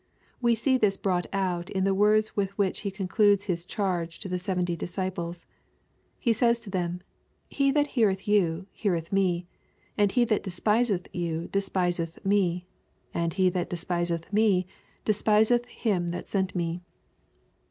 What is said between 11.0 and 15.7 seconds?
you despiseth me, and he that despiseth me despiseth